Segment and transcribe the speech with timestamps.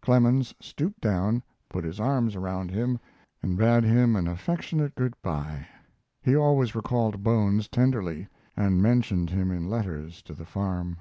[0.00, 2.98] Clemens stooped down, put his arms around him,
[3.42, 5.66] and bade him an affectionate good by.
[6.22, 8.26] He always recalled Bones tenderly,
[8.56, 10.96] and mentioned him in letters to the farm.